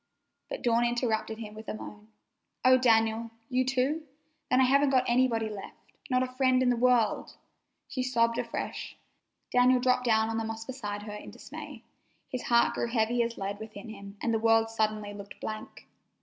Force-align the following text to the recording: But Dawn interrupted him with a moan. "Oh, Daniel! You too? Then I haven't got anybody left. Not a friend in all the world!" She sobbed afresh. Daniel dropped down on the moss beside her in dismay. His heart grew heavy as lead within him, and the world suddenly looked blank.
But 0.49 0.63
Dawn 0.63 0.83
interrupted 0.83 1.37
him 1.37 1.53
with 1.53 1.67
a 1.67 1.75
moan. 1.75 2.07
"Oh, 2.65 2.75
Daniel! 2.75 3.29
You 3.49 3.63
too? 3.63 4.01
Then 4.49 4.59
I 4.59 4.63
haven't 4.63 4.89
got 4.89 5.03
anybody 5.07 5.47
left. 5.47 5.77
Not 6.09 6.23
a 6.23 6.33
friend 6.33 6.63
in 6.63 6.73
all 6.73 6.79
the 6.79 6.83
world!" 6.83 7.35
She 7.87 8.01
sobbed 8.01 8.39
afresh. 8.39 8.97
Daniel 9.51 9.79
dropped 9.79 10.05
down 10.05 10.27
on 10.29 10.39
the 10.39 10.43
moss 10.43 10.65
beside 10.65 11.03
her 11.03 11.13
in 11.13 11.29
dismay. 11.29 11.83
His 12.29 12.41
heart 12.45 12.73
grew 12.73 12.87
heavy 12.87 13.21
as 13.21 13.37
lead 13.37 13.59
within 13.59 13.89
him, 13.89 14.17
and 14.23 14.33
the 14.33 14.39
world 14.39 14.71
suddenly 14.71 15.13
looked 15.13 15.39
blank. 15.39 15.85